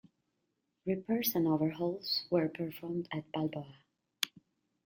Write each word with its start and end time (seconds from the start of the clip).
Repairs 0.83 1.35
and 1.35 1.45
overhauls 1.47 2.25
were 2.31 2.49
performed 2.49 3.07
at 3.11 3.31
Balboa. 3.31 3.75